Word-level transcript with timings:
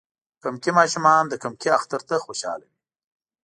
کمکي 0.43 0.71
ماشومان 0.79 1.23
د 1.27 1.33
کمکی 1.43 1.69
اختر 1.77 2.01
ته 2.09 2.15
خوشحاله 2.25 2.65
وی. 2.71 2.77